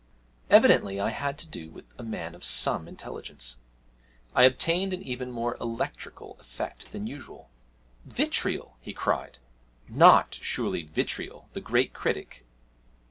[0.49, 3.57] "'Evidently I had to do with a man of some intelligence
[4.33, 7.51] I obtained an even more electrical effect than usual.
[8.07, 9.37] '"Vitriol!"' he cried,
[9.87, 12.43] 'not surely Vitriol, the great critic?'